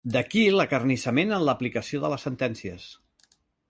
[0.13, 2.93] D'aquí l'acarnissament en l'aplicació de les sentències.